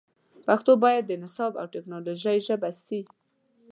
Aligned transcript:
پښتو 0.47 0.71
باید 0.83 1.03
د 1.07 1.11
نصاب 1.23 1.51
او 1.61 1.65
ټکنالوژۍ 1.73 2.37
ژبه 2.47 2.69
سي 2.85 2.99